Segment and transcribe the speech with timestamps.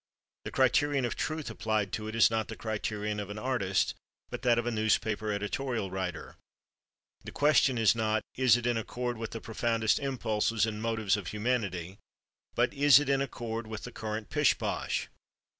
[0.45, 3.93] The criterion of truth applied to it is not the criterion of an artist,
[4.31, 6.37] but that of a newspaper editorial writer;
[7.23, 11.27] the question is not, Is it in accord with the profoundest impulses and motives of
[11.27, 11.99] humanity?
[12.55, 15.05] but Is it in accord with the current pishposh?